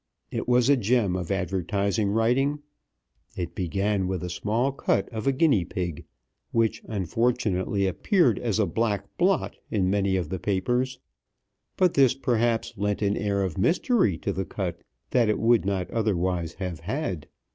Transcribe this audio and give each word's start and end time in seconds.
It 0.31 0.47
was 0.47 0.67
a 0.67 0.75
gem 0.75 1.15
of 1.15 1.29
advertising 1.29 2.09
writing. 2.09 2.63
It 3.37 3.53
began 3.53 4.07
with 4.07 4.23
a 4.23 4.31
small 4.31 4.71
cut 4.71 5.07
of 5.09 5.27
a 5.27 5.31
guinea 5.31 5.63
pig, 5.63 6.05
which, 6.51 6.81
unfortunately, 6.87 7.85
appeared 7.85 8.39
as 8.39 8.57
a 8.57 8.65
black 8.65 9.15
blot 9.19 9.57
in 9.69 9.91
many 9.91 10.15
of 10.15 10.29
the 10.29 10.39
papers; 10.39 10.97
but 11.77 11.93
this, 11.93 12.15
perhaps, 12.15 12.73
lent 12.77 13.03
an 13.03 13.15
air 13.15 13.43
of 13.43 13.59
mystery 13.59 14.17
to 14.17 14.33
the 14.33 14.43
cut 14.43 14.81
that 15.11 15.29
it 15.29 15.37
would 15.37 15.65
not 15.65 15.91
otherwise 15.91 16.53
have 16.55 16.79
had. 16.79 17.27